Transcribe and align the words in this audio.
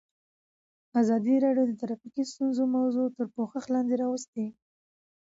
ازادي 1.01 1.35
راډیو 1.45 1.65
د 1.67 1.73
ټرافیکي 1.81 2.23
ستونزې 2.31 2.63
موضوع 2.77 3.07
تر 3.17 3.25
پوښښ 3.35 3.65
لاندې 3.73 3.95
راوستې. 4.03 4.45